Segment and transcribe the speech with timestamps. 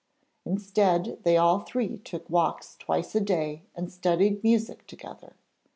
[0.45, 5.35] Instead, they all three took walks twice a day and studied music together.